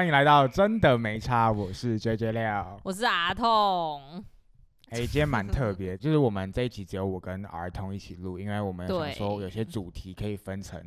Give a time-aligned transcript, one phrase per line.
[0.00, 2.80] 欢迎来到真的没差，我是 J J 廖。
[2.84, 4.24] 我是阿痛，
[4.88, 10.82] 哎、今天蛮特别，就是我们这一集只有我跟儿童一起录，因为我们想对说有些主题可以分成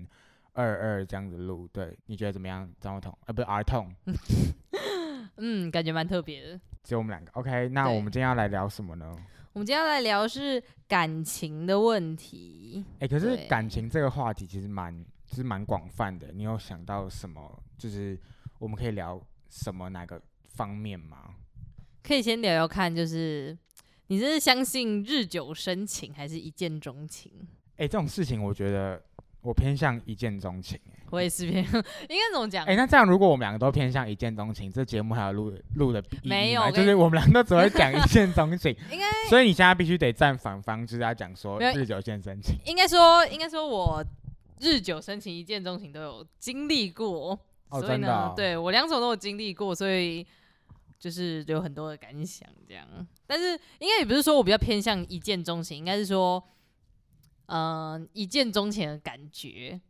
[0.54, 1.68] 二二这样子录。
[1.68, 2.68] 对，你觉得怎么样？
[2.80, 3.88] 张彤，呃，不是儿童，
[5.38, 6.60] 嗯，感觉蛮特别的。
[6.84, 7.32] 只有我们两个。
[7.34, 9.16] OK，那我们今天要来聊什么呢？
[9.54, 12.84] 我们今天要来聊是感情的问题。
[12.98, 16.32] 哎、可是感情这个话题其实蛮，就是蛮广泛的。
[16.34, 17.64] 你有想到什么？
[17.78, 18.20] 就是
[18.64, 20.22] 我们可以聊什么哪个
[20.56, 21.36] 方面吗？
[22.02, 23.58] 可以先聊聊看，就是
[24.08, 27.30] 你是相信日久生情，还是一见钟情？
[27.76, 29.04] 哎、这种事情我觉得
[29.42, 31.00] 我偏向一见钟情、欸。
[31.12, 32.66] 我也是偏，应该怎么讲？
[32.66, 42.56] 哎、那这样如果我们两个都偏向一见钟情，这节目还有录录的没有就是我们两个都只会讲一见钟情， 应该 所以你现在必须得站反方，就是要讲说日久见深情。
[42.66, 44.02] 应该说，应该说我
[44.62, 47.38] 日久生情、一见钟情都有经历过，
[47.74, 50.26] 哦，所以呢，哦、对我两种都有经历过，所以
[51.00, 52.88] 就是有很多的感想这样。
[53.26, 56.44] 但是应该也不是说我比较偏向一见钟情，应该是说，
[57.48, 59.82] 嗯、一见钟情的感觉。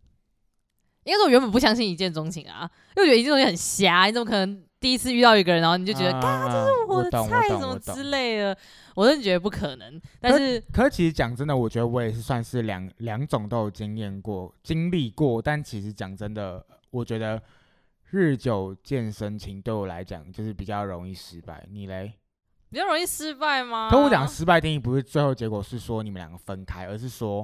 [1.04, 8.58] 应该说我原本不相信一见钟情啊，因为我觉得一见钟情很瞎，你怎么可能第一次遇到一个人，然后你就觉得，啊这是我的菜什么之类的，
[8.96, 10.02] 我真的觉得不可能。
[10.22, 17.44] 但是可是其实讲真的，我觉得我也是算是两两种都有经验过、经历过，但其实讲真的，我觉得
[18.14, 21.66] 日久见深情对我来讲就是比较容易失败。
[21.72, 22.14] 你嘞？
[22.70, 23.90] 比较容易失败吗？
[23.90, 27.44] 可我讲失败定义不是最后结果是说你们两个分开，而是说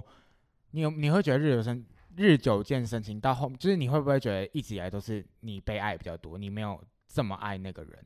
[0.69, 1.83] 你有你会觉得日久生
[2.15, 8.05] 日久见深情到后，就是你会不会觉得一直以来都是你被爱比较多，你没有这么爱那个人？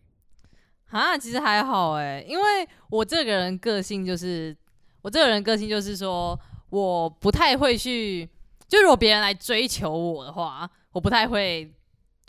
[0.92, 4.56] 啊，其实还好哎，因为我这个人个性就是，
[5.02, 8.30] 我这个人个性就是说，我不太会去，
[8.70, 11.70] 就如果别人来追求我的话，我不太会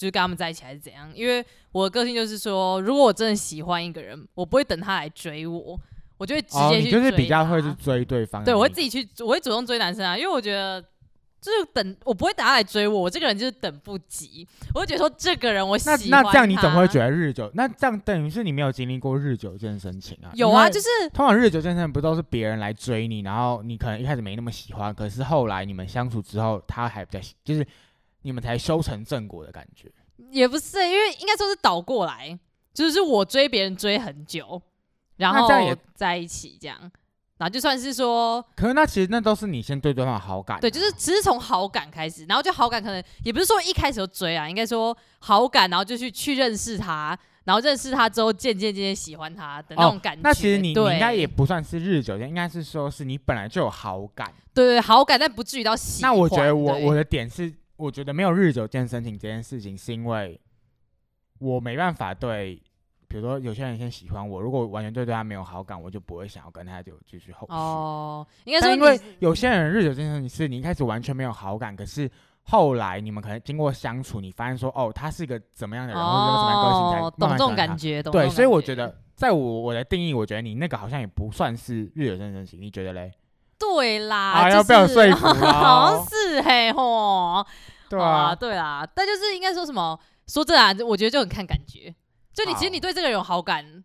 [0.05, 1.43] 就是跟他们在一起还是怎样，因为
[1.73, 5.81] 我的个性就是说，如果我真的喜欢一个人，我不会等他来追我，
[6.19, 10.79] 我就会直哦，接去你就是比较会去追对方对，我会自己去，我会主动追男生啊，因为我觉得
[11.41, 17.51] 就是等我不会等他来追我，我这个人就是等不及，我会觉得说这个人我喜那欢那这样你怎么会觉得日久？
[17.55, 20.29] 那这样等于是你没有经历过日久见深情啊？
[20.35, 20.69] 有啊？
[20.69, 27.67] 就是通常日久见深不都是别人来追你，然后你可能一开始没那么喜欢，可是后来你们相处之后，他还比较喜，就是
[28.25, 29.89] 你们才修成正果的感觉。
[30.31, 32.39] 也不是，因为应该说是倒过来，
[32.73, 34.61] 就是我追别人追很久，
[35.17, 35.49] 然后
[35.95, 36.79] 在一起这样，
[37.37, 50.21] 然后就算是说，可是那其实那都是你先对对方有好感啊、对，就是只是从好感开始，然后就好感可能也不是说一开始就追啊，应该说好感，然后就去去认识他，然后认识他之后渐渐渐渐喜欢他的那种感觉。
[50.21, 54.33] 哦那其实你你对应该也不算是日久见，应该是说是你本来就有好感。
[54.55, 56.11] 对对好感，但不至于到喜欢。
[56.11, 60.41] 那我觉得我我的点是，我觉得没有日久见深情这件事情，是因为
[61.39, 62.55] 我没办法对，
[63.09, 67.53] 比如说有些人先喜欢我，如果我完全对对他没有好感，我就不会想要跟他就继续后续。
[67.55, 72.09] 哦，应该说你但因为有些人日久见深情是你一开始完全没有好感，可是
[72.43, 83.13] 后来你们可能经过相处，你发现说哦，他是一个怎么样的人，或者有什么个性，才懂这种感觉，懂对，所以我觉得，在我我的定义，我觉得你那个好像也不算是日久见深情，你觉得嘞？
[83.75, 87.47] 对啦，啊就是 好像哦是嘿吼，好
[87.89, 89.99] 对啊，对啦，但就是应该说什么？
[90.27, 91.95] 说这啊，我觉得就很看感觉。
[92.33, 93.85] 就你其实你对这个人有好感，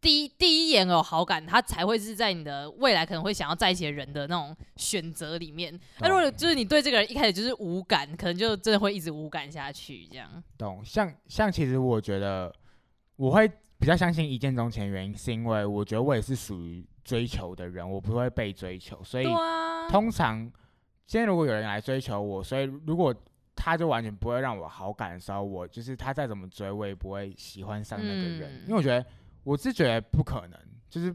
[0.00, 5.78] 第一第一眼有好感，他才会是在你的未来可能会想要在一起的人的那种选择里面。
[5.98, 10.30] 那如果就是你对这个人一开始就是无感，可能就真的会一直无感下去，这样。
[10.56, 12.54] 懂，像像其实我觉得
[13.16, 20.50] 我会比较相信一见钟情的原因，是因为我觉得我也是属于追求的人，我不会被追求，所以啊，通常
[21.06, 23.14] 今天如果有人来追求我，所以如果
[23.54, 29.04] 他就完全不会让我好感的时候，我就是他再怎么追，我也不会喜欢上那个人，嗯因为我觉得
[29.44, 30.58] 我是觉得不可能，
[30.88, 31.14] 就是。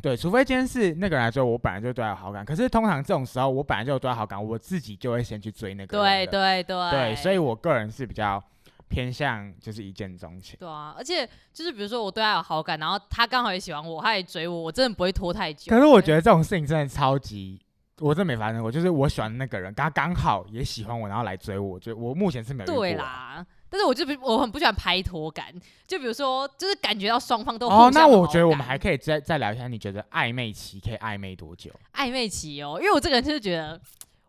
[0.00, 2.44] 对，除非今天是那个人来追我，我本来就对他有好感。
[2.44, 8.40] 可是通常这种时候，我本来就有对他好感，我自己就会先去追那个人对对对对，所以我个人是比较
[8.88, 10.56] 偏向就是一见钟情。
[10.58, 15.70] 对啊，而且就是比如说我对他有好感，然后他刚好也喜欢我，他也追我，我真的不会拖太久。
[15.70, 17.60] 可是我觉得得这种事情真的超级，
[17.98, 18.72] 我真的没发生过。
[18.72, 22.94] 就是我喜欢的那个人，他刚好也喜欢我，然后来追我，就我目前是没对。
[22.94, 25.52] 啦，但是我就不我很不喜欢拍拖感，
[25.86, 31.70] 就比如说就是感觉到双方都哦，那我觉得我们感还可以再再聊一下，你觉得暧昧期可以暧昧多久？
[31.94, 33.78] 暧昧期哦，因为我这个人就是觉得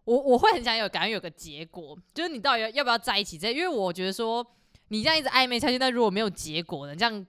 [0.10, 4.44] 我我会很想有感觉有个结果，就是你到底要要不要在一起这，因为我觉得说
[4.88, 7.24] 你这样一直暧昧下去，但如果没有结果呢，这样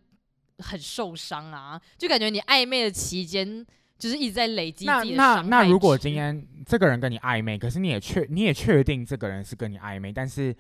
[0.61, 3.67] 很受伤啊，就感觉你暧昧的期间
[3.99, 10.57] 就是一直在累积那自己的那伤害那如果值今天这个人跟你暧昧，可是你也确你也确定这个人是跟你暧昧，但是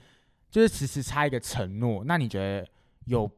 [0.50, 2.68] 就是迟迟差一个承诺，那你觉得
[3.06, 3.30] 有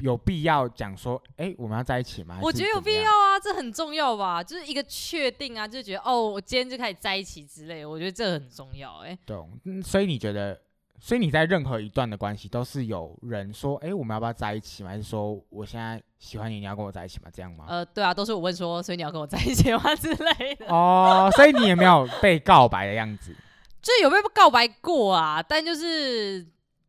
[0.00, 2.38] 有必要讲说，哎、我们要在一起吗？
[2.42, 4.42] 我觉得有必要啊，这很重要吧？
[4.42, 10.60] 就是一个确定啊，就觉得哦，我今天就开始在一起之类，我觉得这很重要、哎，懂、嗯所以你觉得，
[11.00, 14.90] 所以你在任何一段的关系都是有人说，哎、我们要不要在一起吗？
[14.90, 17.28] 还是说我现在喜欢你，你要跟我在一起吗？
[17.32, 17.66] 这样吗？
[17.68, 23.34] 呃，对啊，都是我问说，所以你要跟我在一起吗之类的，哦，所以你也没有被告白的样子。
[23.80, 26.44] 就有被告白过啊，但就是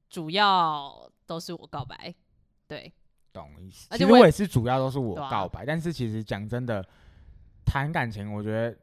[0.09, 2.13] 主要都是我告白，
[2.67, 2.91] 对，
[3.39, 3.87] 懂意思。
[3.91, 6.85] 其实我也也是主要都是我对啊告白，但是其实讲真的，
[7.65, 8.77] 谈感情，我觉得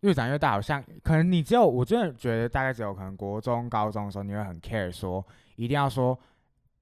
[0.00, 5.24] 越长越大，好像可能你只有我真的觉得大概只有可能国中、高中的时候，你会很 care 说
[5.56, 6.18] 一定要说，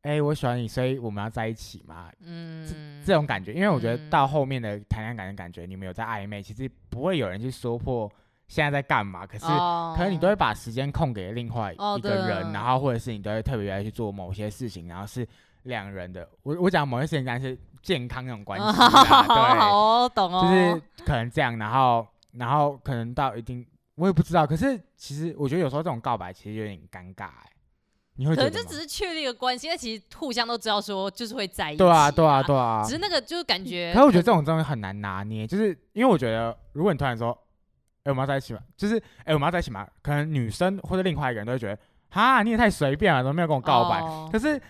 [0.03, 2.11] 哎、我喜欢你，所以我们要在一起嘛。
[2.21, 8.11] 嗯，这种感觉，因为我觉得嗯到后面的谈恋爱的感觉，你们有在暧昧，其实不会有人去说破
[8.49, 15.29] 现在在干嘛，可是哦可能你都会把时间空给另外哦一个人，啊然后或者是你都会特别爱去做某些事情，然后是
[15.65, 16.29] 两人的。
[16.43, 18.89] 我我讲某些事情，但是健康那种关系好
[19.27, 24.47] 啦， 好哦，懂哦，就是可能这样，然后然后可能到一定，我也不知道。
[24.47, 27.51] 可是其实我觉得有时候这种告白其实有点尴尬、欸，
[28.17, 32.91] 你会可觉得吗能就只是确立一个关系，但其实互相都知道说就是会在一起、对啊对啊对啊只。
[32.93, 37.31] 是那个就是感觉，可是我觉得这种东西很难拿捏，就是因为我觉得，如果你突然说，
[38.05, 38.61] 哎、我们要在一起吗？
[38.77, 39.87] 就是，哎、我们要在一起吗？
[40.03, 41.79] 可能女生或者另外一个人都会觉得，
[42.11, 44.01] 哈，你也太随便了，都没有跟我告白。
[44.01, 44.61] 哦可是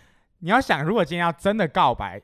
[0.40, 2.20] 你要想，如果今天要真的告白，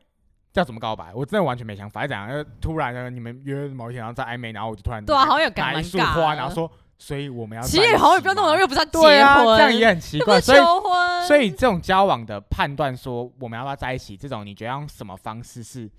[0.55, 1.13] 要怎么告白？
[1.15, 2.03] 我真的完全没想法。
[2.03, 2.27] 是怎样？
[2.27, 10.41] 呃突然呢，你们约某一天，然后在暧昧，然后我就突然对啊，好像有拿感一束花，然后说，所以我们要其实好像也不要那么吗容易，又不是要结对啊，婚，这样也很奇怪。
[10.41, 10.59] 所以
[11.29, 15.91] 所以这种交往的判断，说我们要不要在一起，这种你觉得用什么方式是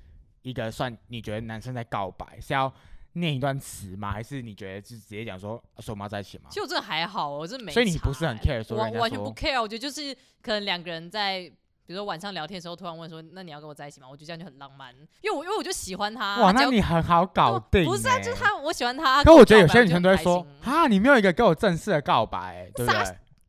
[0.42, 2.74] 一个算你觉得男生在告白，是要
[3.14, 4.12] 念一段词吗？
[4.12, 6.56] 还是你觉得就直接讲说说我们要在一起吗其？
[6.56, 7.74] 实我真的还好，我这没欸。
[7.74, 11.52] 所以你不是很 care 我完全不 care，我觉得就是可能两个人在。
[11.88, 16.38] 比如说晚上聊天的时候，突然问说：“那你要跟我在一起吗？”我觉得这样就很浪漫，因为我因为我就喜欢他。
[16.42, 18.36] 哇，那你很好搞定、不是啊，就是。
[18.36, 19.24] 他，我喜欢他。
[19.24, 23.02] 可我觉得有些女生都会说告白我就很开：“心哈，你没有一个给我正式的告白、对不对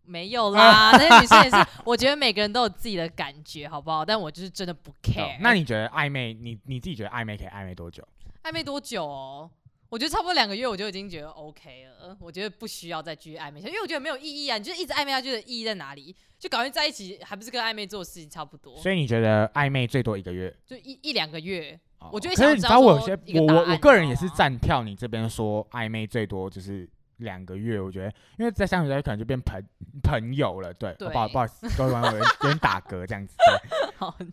[0.05, 4.05] 没有啦，那些女生也是， 我觉得每个人都有自己的感觉，好不好？
[4.05, 5.37] 但我就是真的不？” care。
[5.41, 8.06] 那你觉得暧昧，你你自己觉得暧昧可以暧昧多久？
[8.44, 9.50] 暧昧多久哦？
[9.90, 12.17] 我觉得差不多两个月，我就已经觉得 OK 了。
[12.20, 14.58] 我觉得不需要再继续暧昧下去，因为我觉得没有意义啊。
[14.58, 16.14] 你就一直暧昧下去的意义在哪里？
[16.38, 18.76] 就赶快在一起，还不是跟暧昧做的事情差不多？
[18.76, 20.55] 所以你觉得暧昧最多一个月？
[20.67, 29.61] 就一一两个月，哦我觉得可是你知道我有些我我我个人也是站票你这边说暧昧最多就是两个月，我觉得因为在相处在一起可能就变朋
[30.02, 33.37] 朋友了，对，对不好不好意思，各位网友有点打嗝这样子，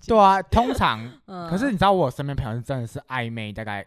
[0.05, 3.83] 对 啊，通常嗯可是你知道我身边朋友是真的是暧昧大概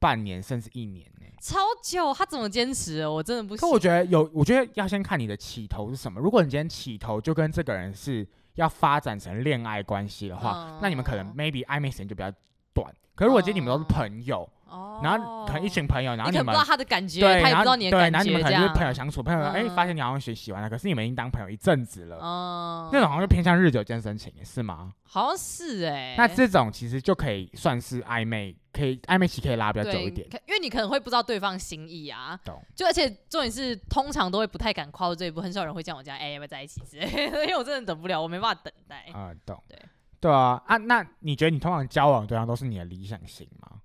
[0.00, 3.06] 半年甚至一年呢、超久，他怎么坚持？
[3.06, 3.60] 我真的不行。
[3.60, 6.18] 可我觉得有，我觉得要先看你的起头是什么。
[6.20, 12.32] 如果你今天起头就跟这个人是要发展成恋爱关系的话，那你们可能嗯 maybe 暧昧时间就比较
[12.74, 12.92] 短。
[13.14, 24.92] 可是如果今天你们都是哦朋友，哦，然后可能一群朋友，然后你们你不知道他的感觉，对，他也然后对，不知道你的感然后你们可能就是朋友相处，朋友哎、嗯发现你好像喜喜欢他，可是你们已经当朋友一阵子了，嗯，那种好像就偏向日久见深情，是吗？
[25.02, 30.24] 好像是哎、那这种其实就可以算是暧昧，可以暧昧期可以拉比较久，一点。
[30.46, 39.06] 因为你可能会不知道对方心意啊，懂就而且重点是，通常都会不太敢跨过这一步，很少人会叫我家，哎、要不要在一起之类的， 因为我真的等不了，我没办法等待。
[39.12, 39.60] 啊、懂。
[39.68, 39.76] 对
[40.20, 43.80] 对啊，啊，那你觉得你通常交往的对象都是你的理想型吗？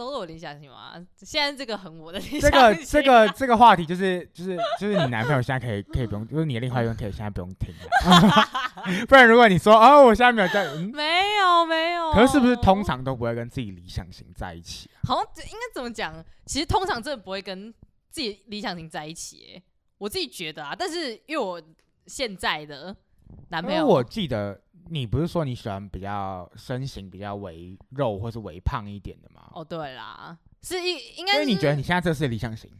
[0.00, 0.94] 都是我理想型吗？
[1.18, 8.48] 现在这个很我的理想型这个 这个这个话题就是就是就是你男朋友现在可以可以不用，就是你的另外一半可以现在不用听了，
[9.06, 15.04] 不然如果你说哦我现在没有在，嗯，没有没有，可是是不是通常都不会跟自己理想型在一起啊？
[15.06, 16.24] 好像这应该怎么讲？
[16.46, 17.70] 其实通常真的不会跟
[18.10, 19.62] 自己理想型在一起、欸，
[19.98, 20.74] 我自己觉得啊。
[20.76, 21.60] 但是因为我
[22.06, 22.96] 现在的
[23.48, 24.60] 男朋友，因为我记得
[24.90, 29.50] 你不是说你喜欢比较身形比较微肉或是微胖一点的吗？
[29.54, 32.70] 哦对啦，是一应该是所以你觉得你现在这是理想型？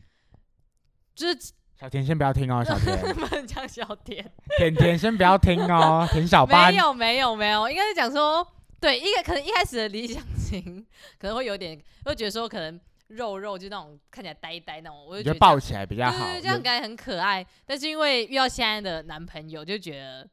[1.14, 4.32] 就是小甜先不要听哦，小甜， 不能讲小甜。
[4.58, 8.46] 甜甜先不要听哦，甜小班没有没有没有，应该是讲说，
[8.80, 10.86] 对，一个可能一开始的理想型
[11.18, 12.78] 可能会有点，会觉得说可能
[13.08, 17.44] 肉肉就那种看起来呆呆那种，我就你觉得抱起来比较好对对，对，这样感觉很可爱。
[17.66, 20.28] 但是因为遇到现在的男朋友，就觉得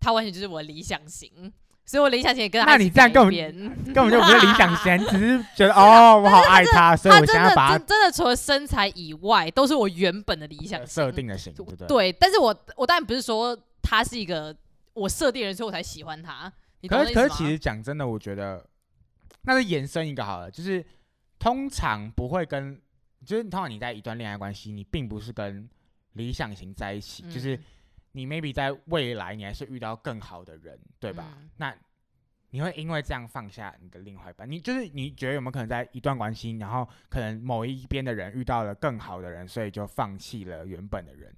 [0.00, 1.52] 他完全就是我的理想型，
[1.84, 3.32] 所以我理想型也跟他那你这样根本
[3.92, 11.86] 根本就不是理想型， 只是觉得哦，我好爱他， 所以我想要把真真的除了身材以外，都是我原本的理想设定的型，对不对？
[11.86, 14.56] 对，但是我我当然不是说他是一个
[14.94, 16.52] 我设定的人，所以我才喜欢他。
[16.88, 17.34] 可是可是？
[17.34, 18.64] 其实讲真的，我觉得
[19.42, 20.82] 那是延伸一个好了，就是
[21.38, 22.80] 通常不会跟，
[23.26, 25.68] 就是通常你在一段恋爱关系，你并不是跟
[26.14, 27.64] 理想型在一起，就是嗯
[28.12, 31.24] 你 maybe 在未来你还是遇到更好的人，对吧？
[31.38, 31.74] 嗯那
[32.52, 34.50] 你会因为这样放下你的另外一半？
[34.50, 41.32] 你就是你觉得有没有可能在一段关系，然后可能某一边的人遇到了更好的人，所以就放弃了原本的人？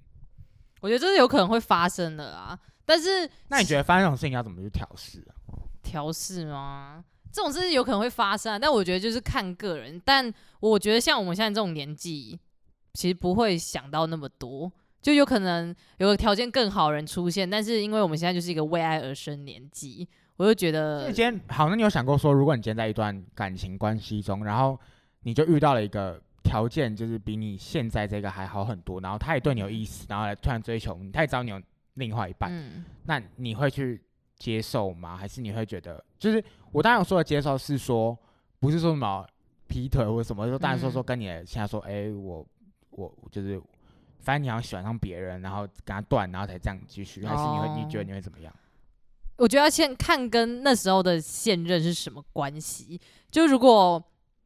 [0.81, 2.59] 我觉得这是有可能会发生的啊。
[2.83, 5.37] 但是那你觉得发生这种事情要怎么去调试啊？
[5.83, 7.05] 调试吗？
[7.31, 10.01] 这种事情有可能会发生啊，但我觉得就是看个人。
[10.03, 12.39] 但我觉得像我们现在这种年纪，
[12.93, 14.71] 其实不会想到那么多，
[15.03, 20.07] 就有可能有个条件更好的人出现，但是因为我们现在就是一个为爱而生年纪，
[20.37, 24.79] 我就觉得今天好，那你有想过说，如果你今天在一段感情关系中，然后
[25.23, 31.61] 你就遇到了一个条件，就是比你现在这个还好很多，然后他也对你有意思，然后来突然追求你，他也知道你有
[31.95, 34.01] 另外一半，嗯，那你会去
[34.37, 35.17] 接受吗？
[35.17, 36.41] 还是你会觉得，就是
[36.71, 38.17] 我当然说的接受是说，
[38.59, 39.27] 不是说什么
[39.67, 42.47] 劈腿或者什么，就当然说说嗯跟你现在说，哎、我
[42.89, 43.61] 我就是，
[44.23, 48.55] 反正你要喜欢上别人，然后跟他断，然后才这样继续，还是你会、你觉得哦你会怎么样？
[49.35, 53.01] 我觉得要先看跟那时候的现任是什么关系。
[53.29, 54.01] 就如果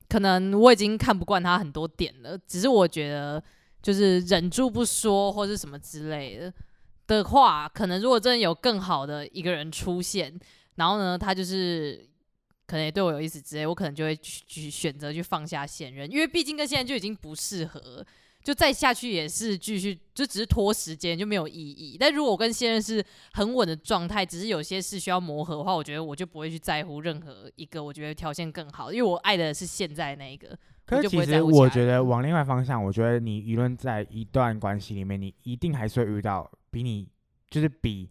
[0.09, 3.43] 可能我已经看不惯他很多点了，只是我觉得
[3.81, 6.53] 就是忍住不说或是什么之类的
[7.05, 10.39] 的话，可能如果真的有更好的一个人出现，
[10.75, 12.07] 然后呢，他就是
[12.65, 18.05] 可能也对我有意思之类，我可能就会去去选择去放下现任，因为毕竟跟现在就已经不适合。
[18.47, 21.97] 就再下去也是继续，就只是拖时间，就没有意义。
[21.99, 30.57] 但如果我跟现任是很稳的状态，只是有些事需要磨合的话，我觉得我就不会去在乎任何一个我觉得条件更好，因为我爱的是现在那一个。
[30.85, 37.05] 可是其实我觉得往另外方向，我觉得你舆论在一段关系里面，你一定还是会遇到比你
[37.49, 38.09] 就是比，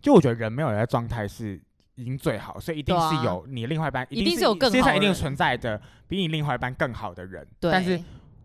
[0.00, 1.62] 就我觉得人没有人的状态是
[1.94, 8.02] 已经最好，所以一定是有你另外一半，一定定是有更世界上一定存在的比你另外一半更好的人，对，但是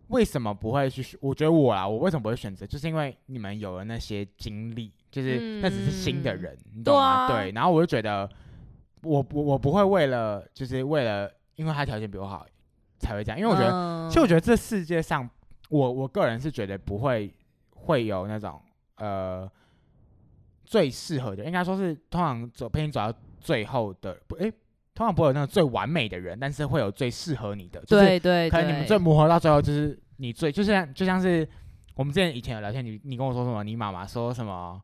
[0.08, 1.18] 为什么不会去选？
[1.22, 2.66] 我觉得我啊，我为什么不会选择？
[2.66, 7.26] 就是因为你们有了那些经历，就是那只是新的嗯人，你懂吗？
[7.28, 8.28] 对啊对，然后我就觉得，
[9.02, 12.46] 我我我不会为了就是为了因为他条件比我好
[12.98, 15.28] 才会这样，因为我觉得，得其实我觉得这世界上，
[15.68, 17.34] 我我个人是觉得不会
[17.74, 18.60] 会有那种
[18.96, 19.50] 呃
[20.64, 24.52] 最适合的，应该说是通常走陪你走到最后的，不诶，
[24.98, 31.48] 通常不会有那种最完美的人，但是会有最适合你的，就是对对可能你们最磨合到最后，就是你最就像就像是
[31.94, 34.82] 我们之前以前有聊天，你你跟我说什么，你妈妈说什么，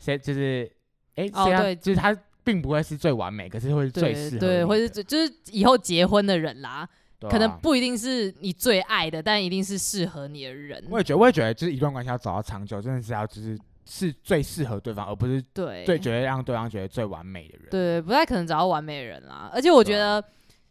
[0.00, 0.70] 谁就是
[1.14, 1.74] 哎，谁要哦对。
[1.76, 2.14] 就是他
[2.44, 6.86] 并不会是最完美，可是会是最适合对对，你或是最就是以后结婚的人啦，
[7.20, 7.28] 啊。
[7.30, 10.84] 可能不一定是你最爱的，但一定是适合你的人。
[10.90, 13.58] 我也觉得，我也觉得，就是一段关系要走到长久，真的是要就是
[13.90, 17.68] 是最适合对方，而不是对最觉得让对方觉得最完美的人。
[17.70, 19.50] 对，不太可能找到完美的人啦。
[19.50, 20.22] 而且我觉得，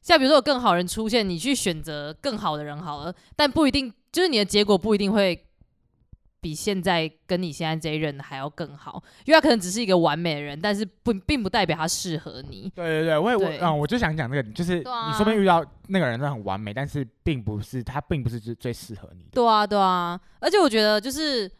[0.01, 5.43] 像比如说有更好人出现，你去选择更好的人好了，但不一定，就是你的结果不一定会
[6.39, 12.71] 比现在跟你现在这一任还要更好，因为他可能只是一个完美的人，但是不并不代表他适合你。
[12.75, 14.83] 对对对，我也我对嗯，我就想讲这个，就是你
[15.13, 19.29] 说不定遇到那个人真的很完美，但是并不是他并不是最最适合你的。
[19.33, 21.51] 对啊，对啊，而且我觉得就是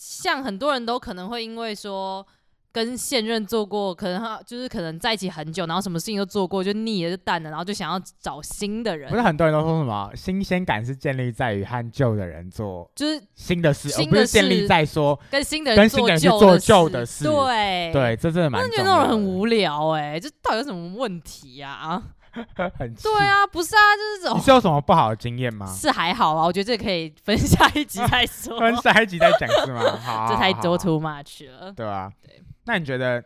[0.00, 2.26] 像很多人都可能会因为说
[2.72, 9.10] 跟现任做过，可能他就是可能在一起很久，然后什么事情都做过，就腻了就淡了，然后就想要找新的人。
[9.10, 17.24] 不是，很多人都说什么新鲜感是建立在于和旧的人做就是新的事，而不是建立在说跟新的跟人做新的人去做旧的事。
[17.24, 17.92] 对。
[17.92, 18.84] 对，这真的蛮我觉得。
[18.84, 22.02] 那种人很无聊哎、这到底有什么问题呀、
[22.78, 25.66] 很对，啊，不是啊，就是这种你是有什么不好的经验吗？
[25.74, 29.80] 是还好啊，我觉得这可以分下一集 再说，分下一集再讲是吗？
[29.98, 31.72] 好，这太多 too much 了。
[31.72, 33.24] 对啊，对那你觉得？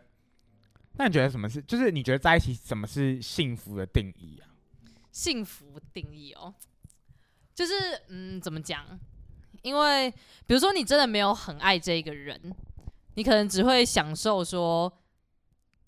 [0.97, 1.61] 那你觉得什么是？
[1.61, 4.47] 就是你觉得在一起什么是幸福的定义啊？
[5.11, 6.53] 幸福定义哦，
[7.53, 7.73] 就是
[8.07, 8.85] 嗯，怎么讲？
[9.61, 10.09] 因为
[10.47, 12.39] 比如说你真的没有很爱这个人，
[13.15, 14.91] 你可能只会享受说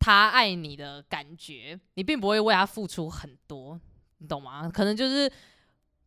[0.07, 3.77] 他爱你的感觉，你并不会为他付出很多，
[4.19, 4.69] 你懂吗？
[4.69, 5.29] 可能就是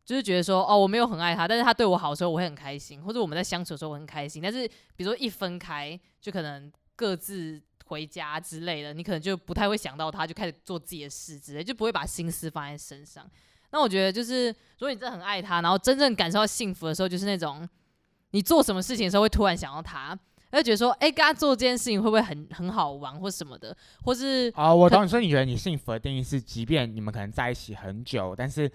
[0.03, 4.41] 就是觉得说哦，我没有很爱他，但是他对我好的时候我会很开心，或者我们在相处的时候我很开心。
[4.41, 13.29] 但是比如说一分开，就可能各自回家之类的，你可能就不太会想到他，就开始做自己的事之类，就不会把心思放在身上。
[13.69, 17.69] 那我觉得就是，如果你真的很爱他，然后真正感受到幸福的时候，就是那种
[18.31, 20.17] 你做什么事情的时候会突然想到他，
[20.57, 28.69] 就觉得说，哎、跟他做这件事情会不会很很好玩或什么的，或是哦，我可懂你说，你觉得你幸福的定义是，即便你们可能在一起很久，但是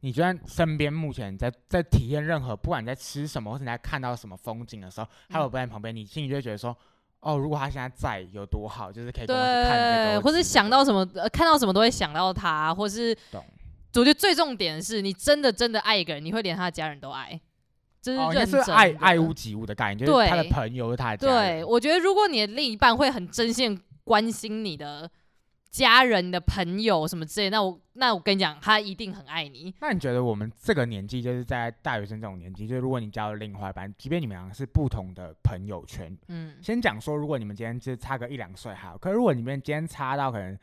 [0.00, 5.50] 你觉得身边目前在在体验任何，不管你在吃什么，或者你在看到什么风景的时候，他有嗯。
[5.50, 6.76] 不在旁边，你心里就会觉得说，
[7.20, 13.42] 哦，如果他现在在有多好，就是可以对，或是想到什么，呃，看到什么都会想到他，或是懂。
[13.94, 17.40] 我觉得最重点是你真的真的爱一个人，你会连他的家人都爱，
[18.04, 18.44] 真的。
[18.46, 25.10] 是爱爱屋及乌的概念，就是他的朋友，他的家人对，我觉得如果你的另一半会很真心关心你的
[25.70, 29.74] 家人、你的朋友什么之类，那我那我跟你讲，他一定很爱你。
[29.80, 40.56] 那你觉得我们这个年纪，就是在大学生这种年纪，就是如果你交了另外一半，即便你们两个是不同的朋友圈，嗯，先讲说，如果你们今天就差个一两岁还好，可是如果你们今天差到可能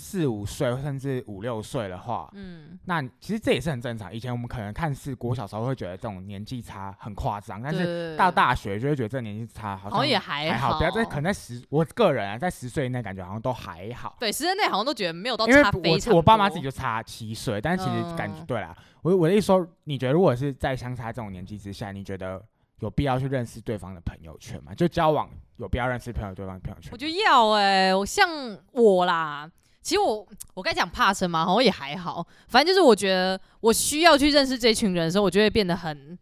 [0.00, 4.14] 四五岁甚至五六岁的话，嗯，那其实这也是很正常。
[4.14, 14.16] 以前我们可能看似国小时候会觉得这种年纪差很夸张，但是是到大学就会觉得这个年纪差好像也还还好，不要在可能在十，我个人啊，在十岁以内感觉好像都还好。
[14.20, 18.76] 对十岁内好像都觉得没有到差非常我我爸妈多自己就差七岁，但其实感觉、嗯对啦。
[19.02, 22.40] 我我的意思说，你觉得如果是在相差这种年纪之下，你觉得
[22.80, 24.72] 有必要去认识对方的朋友圈吗？
[24.74, 26.90] 就交往有必要认识朋友对方的朋友圈？
[26.92, 28.28] 我觉得要哎、我像
[28.72, 36.18] 我啦，其实我我该讲怕生嘛，好像也还好，反正就是我觉得我需要去认识这群人的时候，我就会变得很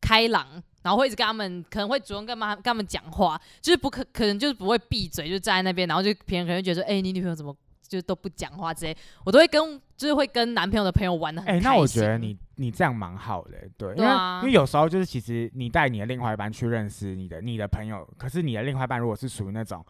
[0.00, 7.56] 开朗，然后会一直跟他们，可能会主动跟他们跟他们讲话，就是不可可能就是不会闭嘴，就站在那边，然后就别人可能觉得说，哎、你女朋友怎么
[7.88, 11.70] 就都不讲话之类，我都会跟就是会跟男朋友的朋友玩的很哎、开心。
[11.70, 19.84] 那我觉得你你这样蛮好的、对，因为、啊因为有时候就是其实你带你的另外一半去认识你的你的朋友，可是你的另外一半如果是属于那种，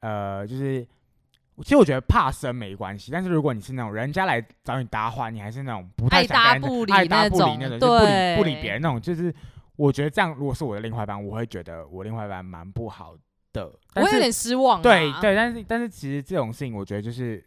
[0.00, 0.86] 呃，就是。
[1.62, 9.34] 其实我觉得怕生没关系，但是如果你是那种人家来找你搭话，你还是那种不太想跟人搭不理爱搭不理那种，就不理不理别人那种，就是
[9.76, 13.14] 我觉得这样，如果是我的另外一半，我会觉得我另外一半蛮不好
[13.52, 13.72] 的。
[13.94, 14.82] 我有点失望、啊。
[14.82, 17.42] 对对，但是但是其实这种事情，我觉得就是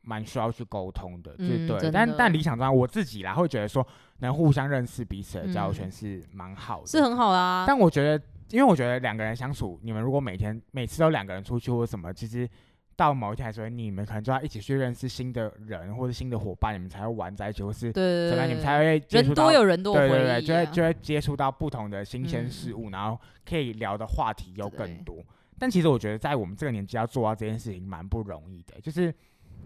[0.00, 1.78] 蛮需要去沟通的，就是对。
[1.88, 3.86] 嗯但但理想中我自己啦，会觉得说
[4.18, 6.86] 能互相认识彼此的交友嗯圈是蛮好的。
[6.88, 7.64] 是很好啊。
[7.64, 12.48] 但我觉得，因为我觉得两个人相处，你们如果每天每次都两个人出去或什么，其实
[12.96, 25.16] 到某一天还是会腻，你们可能就要一起去认识新的人或者新的伙伴，你们才会玩在一起，或是对怎么样，你们才会接触人到多有人多、啊，对对对，就会就会接触到不同的新鲜事嗯物，然后可以聊的话题又更多。
[25.58, 29.04] 但其实我觉得，在我们这个年纪要做到这件事情蛮不容易的，就是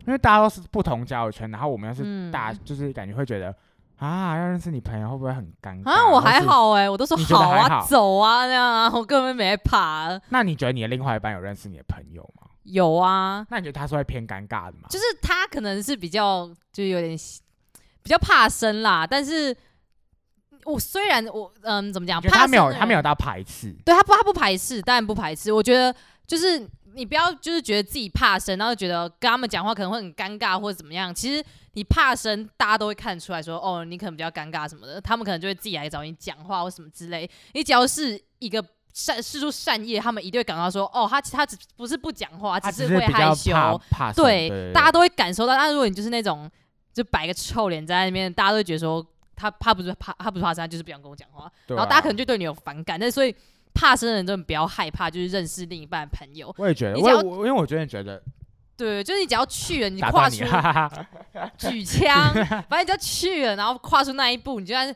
[0.07, 3.55] 因为大家都是不同交友圈，然后我们要是大，嗯就是感觉会觉得
[3.97, 5.91] 啊，要认识你朋友会不会很尴尬？
[5.91, 6.41] 啊，我还。
[6.47, 10.21] 好哎、我都说好啊，好走啊，那样啊，我根本没在怕。
[10.29, 12.46] 那你觉得你的另外一半有认识你的朋友吗？
[12.67, 14.89] 有啊，那你觉得他是会偏尴尬的吗？
[14.91, 17.17] 就是他可能是比较，就有点
[18.03, 19.57] 比较怕生啦，但是
[20.65, 25.53] 我虽然我嗯怎么讲，他没有他没有到排斥，对他不他不排斥，当然不排斥。
[25.53, 25.95] 我觉得
[26.27, 31.15] 就是你不要就是觉得自己怕生，然后觉得跟他们讲话可能会很尴尬或者怎么样。
[31.15, 37.31] 其实你怕生，大家都会看出来说，哦，你可能比较尴尬什么的，他们可能就会自己来找你讲话或什么之类。
[37.53, 38.65] 你只要是一个
[38.97, 45.55] 善施出善意，他们一定会感到说，哦，他他只不是不讲话，他只是会害羞，怕怕生对，对，大家都会感受到。
[45.55, 46.51] 但如果你就是那种
[46.95, 51.47] 就摆个臭脸在那边，大家都会觉得说他他不是怕他不是怕生，他就是不想跟我讲话。
[51.67, 52.99] 对然后大家啊可能就对你有反感。
[52.99, 53.37] 但所以
[53.75, 56.51] 怕生的人真的不要害怕，就是认识另一半朋友。
[56.57, 58.23] 我也觉得，我我因为我真的觉得
[58.79, 61.53] 对，就是你只要去了，你跨出断你，哈哈哈。
[61.59, 62.33] 举枪，
[62.71, 64.91] 反正你只要去了，然后跨出那一步，你就算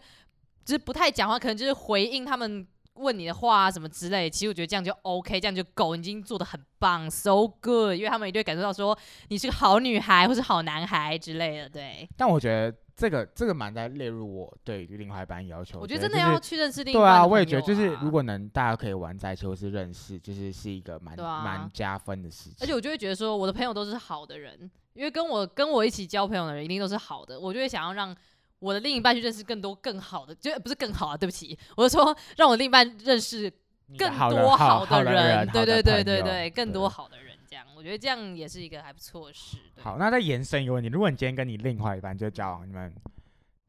[0.65, 2.67] 就是不太讲话，可能就是回应他们。
[2.95, 8.97] 问你的话啊什么之类，其实我觉得这样就 OK，这样就够，你已经做的很棒，so good，因为他们一定会感受到说
[9.29, 12.09] 你是个好女孩或是好男孩之类的，对。
[12.17, 15.79] 但我觉得这个这个蛮在列入我对于另外一半要求。
[15.81, 22.57] 我觉得真的要去认识另一对啊，我也觉得，就是啊如果能大家可以玩在一起，或是认识，就是是一个蛮对啊蛮加分的事情。
[22.61, 28.15] 而且我就会觉得说，我的朋友都是好的人，因为跟我跟我一起交朋友的人一定都是好的，我就会想要让
[28.61, 33.53] 我的另一半去认识更多更好的，就不是更好啊，对不起，我是说让我另一半认识
[33.99, 36.89] 更多的好的人，对对对对对对，更多。
[36.89, 39.57] 好的人，这样我觉得这样也是一个还不错的事。
[39.81, 42.95] 好，那再延伸一个问题，如果你今天跟你另外一半就交往，你们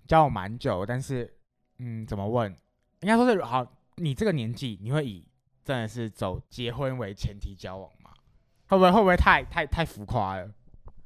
[0.08, 1.34] 交往蛮久，但是
[1.80, 2.56] 嗯，怎么问？
[3.00, 5.26] 应该说是好，你这个年纪，你会以
[5.64, 8.12] 真的是走结婚为前提交往吗？
[8.68, 10.52] 会不会会不会太太太浮夸了？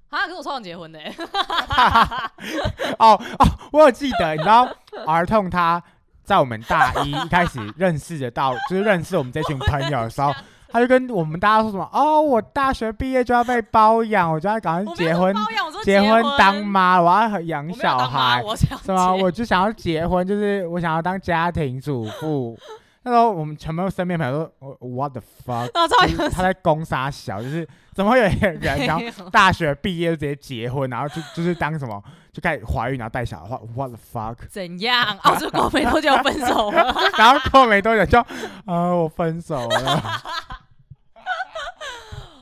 [0.09, 1.13] 啊，可是我超想结婚的欸，
[2.99, 4.67] 哦哦，我有记得，你知道
[5.05, 5.81] 儿童他
[6.23, 10.33] 在我们大一一开始认识的到，就是认识我们这群朋友的时候，
[10.71, 15.35] 他就跟我们大家说什么哦，我大学毕业就要被包养，我就要赶快结婚
[15.83, 19.13] 结婚当，妈，我要养小孩，我想是吗？
[19.13, 22.57] 我就想要结婚，就是我想要当家庭主妇。
[23.05, 34.37] 那时候我们全部身边朋友都我 What the fuck，啊，超就是他在攻杀小，就是怎么会有人然后大学毕业就直接结婚，然后就就是当什么就开始怀孕，然后带小孩，What the fuck？
[34.49, 35.15] 怎样？
[35.19, 38.19] 澳洲过没多久分手了， 然后过没多久就，
[38.65, 40.01] 呃，我分手了。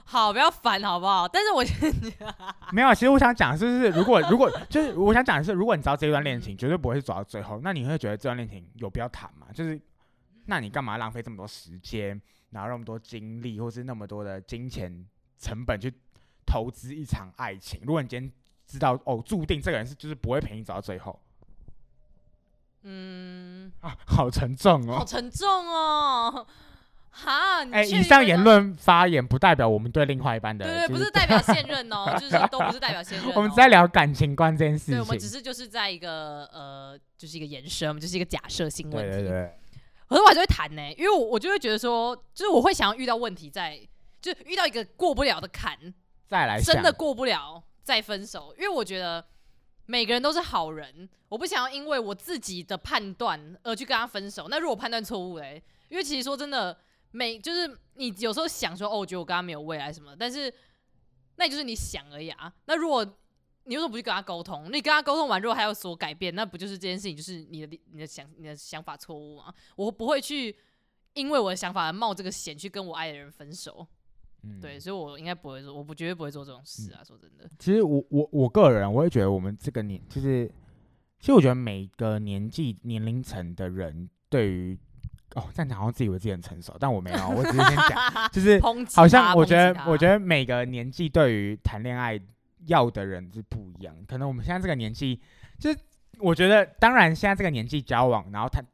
[0.05, 1.27] 好，不要烦好不好？
[1.27, 1.61] 但是我
[2.71, 9.47] 没有，其实我想讲的是，就是如果如果就是我想讲的是，如果你知道这段恋情绝对不会是走到最后，那你会觉得这段恋情有必要谈吗？
[9.53, 9.77] 就是，
[10.45, 15.05] 那你干嘛浪费这么多时间，然后那么多精力，或是那么多的金钱
[15.39, 15.93] 成本去
[16.45, 17.81] 投资一场爱情？
[17.83, 18.31] 如果你今天
[18.65, 21.19] 知道哦，注定这个人是就是不会陪你走到最后
[22.83, 25.05] 嗯，啊，好沉重哦好哦。
[25.07, 26.47] 沉重哦。
[27.15, 33.33] 哈，以上，言论发言不代表我们对另外一半的，对对，就不是代表现任哦， 就是都不是代表现任、哦。
[33.35, 35.29] 我们在聊感情观这件事对，我们只。
[35.29, 39.11] 是就是在一个呃，就是一个延伸，我们就是一个假设性问题。
[39.11, 39.59] 对对对，
[40.07, 43.79] 可是我还是会谈呢、因为我我就会觉得说，就是我会想要遇到问题再，
[44.21, 45.77] 就是遇到一个过不了的坎，
[46.27, 49.25] 再来真的过不了再分手，因为我觉得
[49.85, 54.47] 每个人都是好人，我不想要因为我自己的判断而去跟他分手。
[54.49, 56.77] 那如果判断错误嘞，因为其实说真的，
[57.11, 60.53] 每就是你有时候想说哦，我觉得我跟他没有未来什么，但是
[61.35, 62.53] 那也就是你想而已啊。
[62.65, 63.05] 那如果
[63.65, 64.65] 你为什么不去跟他沟通？
[64.67, 69.53] 你跟他沟通完，之后还有所改变，那不就是这件事情就是你的你的想你的想法错误吗？
[69.75, 70.55] 我不会去
[71.13, 73.87] 因为我的想法而冒这个险去跟我爱的人分手。
[74.45, 77.01] 嗯对，所以我应该不会做，我不绝对不会做这种事啊。
[77.01, 80.45] 说真的，其实我我我个人，我会觉得我们这个年，就是
[81.19, 84.77] 其实我觉得每个年纪年龄层的人对于
[85.35, 88.59] 哦，这样讲好像自以为自己很成熟，但我没有，我只是先讲， 就是
[88.93, 92.19] 好像我觉得我觉得每个年纪对于谈恋爱
[92.67, 95.19] 要的人是不一样，可能我们现在这个年纪，
[95.59, 95.79] 就是
[96.19, 98.65] 我觉得当然现在这个年纪交往，然后谈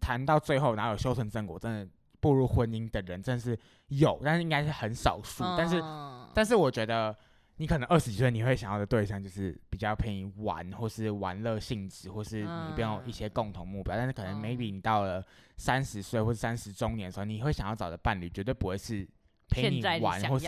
[0.00, 1.88] 谈到最后，然后有修成正果，真的
[2.20, 5.80] 步入婚姻的人真的是有，但是应该是很少数，但是。
[5.80, 7.16] 嗯但是我觉得
[7.58, 13.96] 你可能二十几岁，你会想要的对象就是比较偏于玩，或是玩乐性质，或是你不要有一些共同目标。
[13.96, 15.24] 但是可能嗯 maybe 你到了
[15.58, 19.08] 三十岁或者三十中年的时候，你会想要找的伴侣绝对不会是
[19.48, 20.46] 陪你玩，或是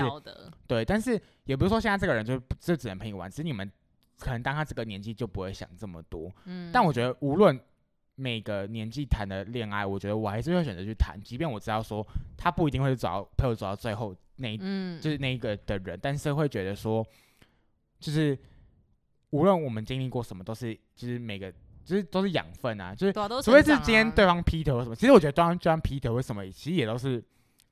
[0.66, 0.84] 对。
[0.84, 3.70] 但是也不是说现在这个人就就只能陪你玩，只是你们
[4.18, 6.30] 可能当他这个年纪就不会想这么多。
[6.44, 7.58] 嗯，但我觉得无论
[8.14, 12.06] 每个年纪谈的恋爱，我觉得我还是会选择去谈，即便我知道说
[12.36, 17.06] 他不一定会找陪我走到最后那一嗯，就是那一个的人，但是会觉得说，
[18.00, 18.38] 就是
[19.30, 21.52] 无论我们经历过什么，都是就是每个
[21.84, 27.22] 就是都是养分啊，就是除非是今天对方劈腿或什么，其实我觉得对方对方劈腿或什么，其实也都是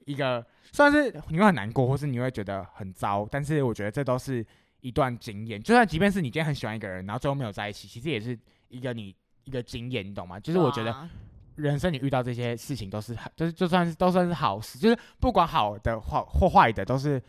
[0.07, 4.45] 一个算是你会很难过，或是你会觉得很糟，但是我觉得这都是
[4.81, 8.39] 一段经验，就算即便是你今天很喜欢一个人，然后最后没有在一起，其实也是
[8.69, 9.15] 一个你
[9.45, 10.39] 一个经验，你懂吗？
[10.41, 11.09] 就是我觉得
[11.57, 17.23] 人生你遇到这些事情都是，就是就算是都算是好事，就是不管好的或或坏的，都是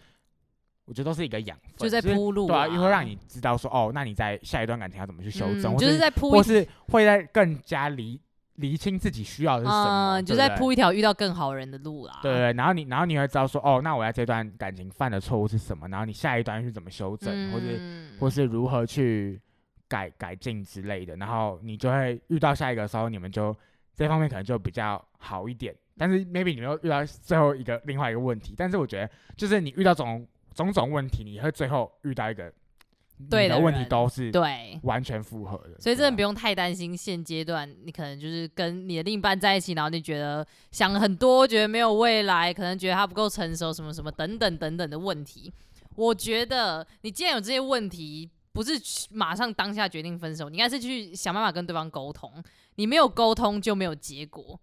[0.85, 8.19] 我觉得都是一个养分，就在铺路对啊，因为会让你你知道说哦，那你在下一段感情要怎么去修正，就是在铺一或是会在更加厘
[8.55, 12.19] 厘清自己需要的是什么，嗯，就在铺一条遇到更好人的路啦。
[12.21, 19.41] 对对，然后你然后你会知道说哦，那我在这段感情犯的错误是什么，然后你下一段是怎么修正，或是嗯或是如何去
[19.87, 23.55] 改改进之类的，然后你就会遇到下一个的时候，你们就
[23.93, 25.75] 这方面可能就比较好一点。
[25.97, 32.51] 但是 maybe 你们又遇到最后一个另外一个问题，但是我觉得就是你遇到种种种问题，你会最后遇到一个
[33.29, 34.79] 对的问题都是对。
[34.83, 45.53] 完全符合的，所以真的不用用太担心，现阶段你可能就是跟你的另一半在一起，然后你觉得想了很多，觉得没有未来，可能觉得他不够成熟，什么什么等等等等的问题。
[45.95, 52.31] 我觉得你既然有这些问题，不是去马上当下决定分手，你应该是去想办法跟对方沟通。
[52.75, 54.59] 你没有沟通就没有结果，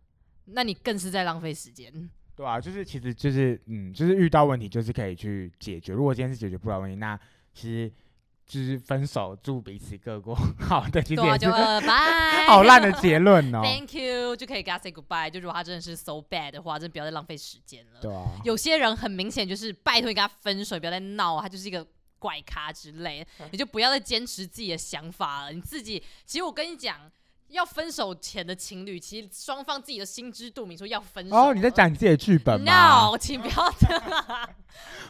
[0.46, 2.10] 那你更是在浪费时间。
[2.34, 5.92] 对啊，就是其实就是嗯，就是遇到问题就是可以去解决。
[5.92, 7.18] 如果今天是解决不了问题，那
[7.54, 7.92] 其实
[8.52, 13.62] 就是分手，祝彼此各过好的，其实对啊，也就拜，好烂的结论哦。
[13.62, 15.30] Thank you，就可以跟他 say goodbye。
[15.30, 18.00] 就如果他真的是 so bad 的话，真的不要再浪费时间了。
[18.02, 21.86] 对啊，有些人很明显就是拜托你跟他分手，不要再闹，他就是一个
[22.18, 25.52] 怪咖之类，你就不要再坚持自己的想法了。
[25.52, 27.10] 你自己，其实我跟你讲，
[27.52, 31.36] 要分手前的情侣，其实双方自己的心知肚明，说要分手。
[31.36, 34.50] 哦，你在讲你自己的剧本吗？？No，请不要这样，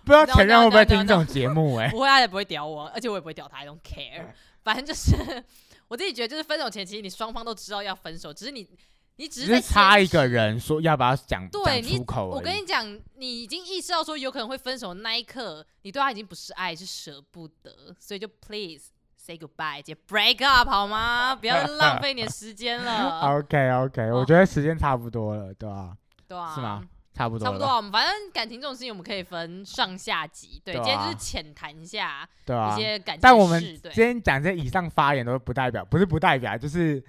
[0.05, 1.77] 不知道前任会不会听这种节目？
[1.77, 4.27] 哎，不会，他也不会屌我，而且我也不会屌他，I don't care。
[4.63, 5.43] 反正就是
[5.89, 8.69] 我自己觉得，就是分手前，其实你双方都知道要分手，只是你
[9.17, 12.29] 你只只是差一个人说要不要讲讲对你出口。
[12.29, 18.91] 我跟你讲，你已经意识到说有可能会分手的那一刻，你对他已经不是爱，是舍不得，所以就 please
[19.25, 21.35] say goodbye，姐 break up 好吗？
[21.41, 25.93] 不要浪费你的时间了， OK OK，我哦觉得时间差不多了，对吧？
[26.27, 26.83] 对啊，是吗？
[27.15, 30.61] 差不多，差不多啊，我们反正感情这种事情，我们可以分上下集。
[30.65, 32.77] 对，今天就是浅谈一下一？
[32.77, 37.03] 些感情的但我们今天讲这以上发言都不代表，不是不代表，就是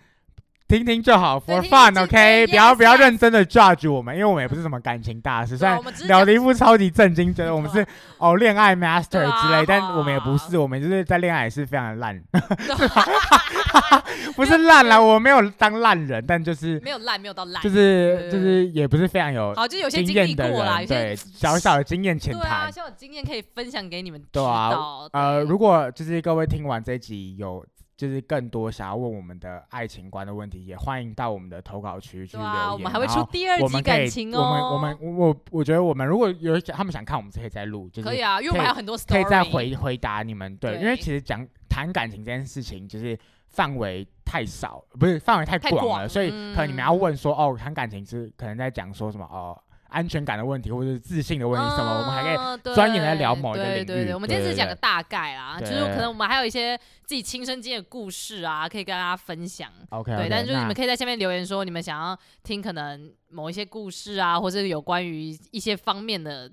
[0.74, 7.86] 听听就好，for 对听听 fun 就 OK，对不要 yes，不要 yes 认真的 judge 我们，因为我们也不是什么感情大师，虽然对啊我们只是讲聊的一副超级震惊，觉得我们是
[8.18, 12.42] 哦恋爱 master 对啊之类，但我们也不啊是，我们就是在恋爱也是非常的烂，对
[14.36, 22.72] 不是烂啦，我没有当烂人，但就是没有烂，没有到烂，就是对就是也不是非常有好，就有些经经验的历过啦，有人，对小小的经验浅对啊，谈。
[22.72, 25.10] 像有经验可以分享给你们知对啊道。
[25.14, 25.50] 呃，对。
[25.50, 27.64] 如果就是各位听完这一集有
[27.96, 32.72] 就是更多想要问我们的爱情观的问题，也欢迎到我们的投稿区去留言。
[32.72, 34.74] 我们还会出第二集我们可以感情我们哦。
[34.74, 40.58] 我们我我我觉得我们如果有他们想看，我们可以再录，就是可以啊，因为我们还有很多 story，可以再回回答你们。
[40.58, 49.60] 对，因为其实讲谈感情这件事情，就是范围太少，不是范围太太广了，广所以可能你们要嗯问说，哦，谈感情是可能在讲说什么哦。
[49.94, 56.76] 安全感的问题，或者是自信的问题什么，我们还可以以专研来聊某一个领域对对对，我们今天只是讲个大概啦，就是可能我们还有一些
[57.06, 59.72] 自己亲身经历的故事啊，可以跟大家分享。
[59.90, 66.52] OK，对，但是就是你们可以在下面留言说你们想要听可能某一些故事啊，或者有关于一些方面的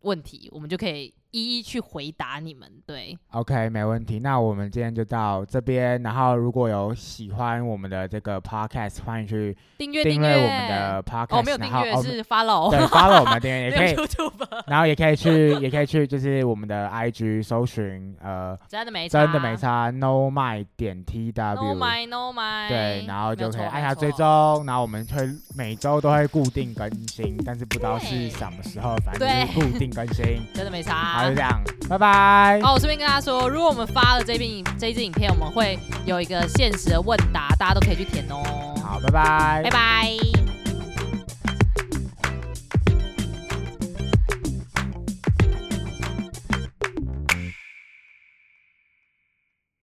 [0.00, 2.68] 问题，我们就可以一一去回答你们。
[2.86, 4.18] 对，OK 没问题。
[4.18, 13.96] 那我们今天就到这边，然后如果有喜欢我们的这个 Podcast，欢迎去订阅订阅阅我们的 Podcast，哦，没有订阅是 follow，对 follow 我们的订阅 也可以，
[14.66, 21.74] 然后也可以去也可以去就是我们的 IG 搜寻呃真的没差真的没差 No My 点 T，No W。
[21.78, 24.08] my No my，对，然后就可以按下追。
[24.18, 30.24] 踪，然后我们会每周都会固定更新，但是不知道是什么时候，反正就是固定更新。
[30.54, 31.40] 真的没好，差就这。
[31.40, 32.60] 样，拜拜。
[32.62, 38.42] 哦，我顺便跟大家说，如果我们发了这篇影这一支影片，我们会有一个限时的问答，大家都可以去填哦。
[38.82, 39.70] 好，拜拜拜。
[39.70, 40.37] 拜。